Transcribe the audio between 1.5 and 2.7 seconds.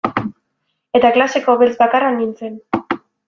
beltz bakarra nintzen.